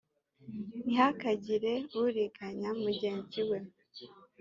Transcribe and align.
ntihakagire 0.83 1.73
uriganya 2.01 2.69
mugenzi 2.83 3.41
we 3.49 3.57